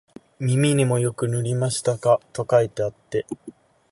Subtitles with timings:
[0.39, 3.27] 耳にもよく塗りましたか、と書いてあって、